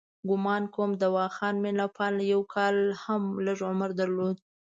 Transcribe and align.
ګومان 0.29 0.63
کوم 0.73 0.91
دواخان 1.01 1.55
مینه 1.63 1.87
پال 1.95 2.15
یو 2.31 2.41
کال 2.53 2.77
هم 3.03 3.23
لږ 3.45 3.59
عمر 3.69 3.89
درلود. 3.99 4.37